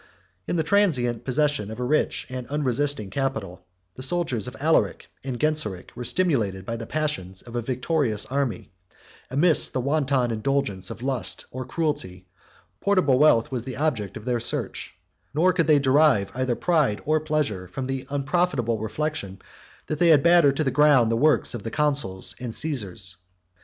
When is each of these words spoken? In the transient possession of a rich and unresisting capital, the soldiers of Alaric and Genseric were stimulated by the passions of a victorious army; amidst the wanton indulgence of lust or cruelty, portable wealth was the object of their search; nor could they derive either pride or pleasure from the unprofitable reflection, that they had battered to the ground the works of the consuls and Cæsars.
In 0.47 0.55
the 0.55 0.63
transient 0.63 1.25
possession 1.25 1.69
of 1.69 1.79
a 1.79 1.83
rich 1.83 2.25
and 2.27 2.47
unresisting 2.47 3.11
capital, 3.11 3.63
the 3.93 4.01
soldiers 4.01 4.47
of 4.47 4.55
Alaric 4.59 5.05
and 5.23 5.39
Genseric 5.39 5.95
were 5.95 6.03
stimulated 6.03 6.65
by 6.65 6.75
the 6.75 6.87
passions 6.87 7.43
of 7.43 7.55
a 7.55 7.61
victorious 7.61 8.25
army; 8.25 8.71
amidst 9.29 9.73
the 9.73 9.79
wanton 9.79 10.31
indulgence 10.31 10.89
of 10.89 11.03
lust 11.03 11.45
or 11.51 11.65
cruelty, 11.65 12.25
portable 12.79 13.19
wealth 13.19 13.51
was 13.51 13.63
the 13.63 13.77
object 13.77 14.17
of 14.17 14.25
their 14.25 14.39
search; 14.39 14.95
nor 15.35 15.53
could 15.53 15.67
they 15.67 15.77
derive 15.77 16.31
either 16.33 16.55
pride 16.55 16.99
or 17.05 17.19
pleasure 17.19 17.67
from 17.67 17.85
the 17.85 18.07
unprofitable 18.09 18.79
reflection, 18.79 19.39
that 19.85 19.99
they 19.99 20.07
had 20.07 20.23
battered 20.23 20.57
to 20.57 20.63
the 20.63 20.71
ground 20.71 21.11
the 21.11 21.15
works 21.15 21.53
of 21.53 21.61
the 21.61 21.69
consuls 21.69 22.33
and 22.39 22.53
Cæsars. 22.53 23.17